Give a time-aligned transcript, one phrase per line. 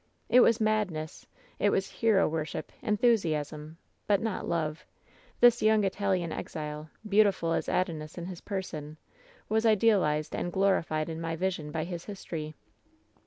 [0.29, 1.27] It was madness;
[1.59, 3.77] it was hero worship, enthusiasm.
[4.07, 4.83] But not love.
[5.41, 8.97] This young Italian exile, beautiful as Adonis in his person,
[9.47, 12.55] was idealized and glorified in my vision by his history.